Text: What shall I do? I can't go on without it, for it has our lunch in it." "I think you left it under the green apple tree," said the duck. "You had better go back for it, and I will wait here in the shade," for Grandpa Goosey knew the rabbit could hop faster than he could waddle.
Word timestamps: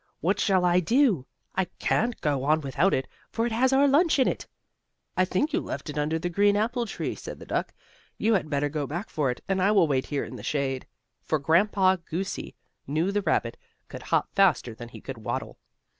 What 0.19 0.39
shall 0.39 0.65
I 0.65 0.79
do? 0.79 1.27
I 1.53 1.65
can't 1.77 2.19
go 2.21 2.43
on 2.43 2.61
without 2.61 2.91
it, 2.91 3.07
for 3.29 3.45
it 3.45 3.51
has 3.51 3.71
our 3.71 3.87
lunch 3.87 4.17
in 4.17 4.27
it." 4.27 4.47
"I 5.15 5.25
think 5.25 5.53
you 5.53 5.59
left 5.61 5.91
it 5.91 5.97
under 5.99 6.17
the 6.17 6.27
green 6.27 6.57
apple 6.57 6.87
tree," 6.87 7.13
said 7.13 7.37
the 7.37 7.45
duck. 7.45 7.71
"You 8.17 8.33
had 8.33 8.49
better 8.49 8.67
go 8.67 8.87
back 8.87 9.11
for 9.11 9.29
it, 9.29 9.41
and 9.47 9.61
I 9.61 9.69
will 9.69 9.87
wait 9.87 10.07
here 10.07 10.23
in 10.23 10.37
the 10.37 10.41
shade," 10.41 10.87
for 11.21 11.37
Grandpa 11.37 11.97
Goosey 11.97 12.55
knew 12.87 13.11
the 13.11 13.21
rabbit 13.21 13.57
could 13.89 14.01
hop 14.01 14.33
faster 14.33 14.73
than 14.73 14.89
he 14.89 15.01
could 15.01 15.19
waddle. 15.19 15.59